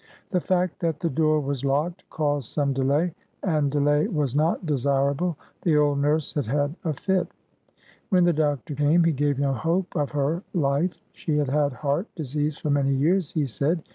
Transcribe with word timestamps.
The 0.31 0.41
fact 0.41 0.79
that 0.79 0.99
the 0.99 1.11
door 1.11 1.39
was 1.39 1.63
locked 1.63 2.09
caused 2.09 2.49
some 2.49 2.73
delay, 2.73 3.13
and 3.43 3.69
delay 3.69 4.07
was 4.07 4.35
not 4.35 4.65
desirable. 4.65 5.37
The 5.61 5.77
old 5.77 5.99
nurse 5.99 6.33
had 6.33 6.47
had 6.47 6.75
"a 6.83 6.91
fit." 6.91 7.27
When 8.09 8.23
the 8.23 8.33
doctor 8.33 8.73
came, 8.73 9.03
he 9.03 9.11
gave 9.11 9.37
no 9.37 9.53
hope 9.53 9.95
of 9.95 10.09
her 10.13 10.41
life. 10.55 10.99
She 11.13 11.37
had 11.37 11.49
had 11.49 11.73
heart 11.73 12.07
disease 12.15 12.57
for 12.57 12.71
many 12.71 12.95
years, 12.95 13.33
he 13.33 13.45
said. 13.45 13.83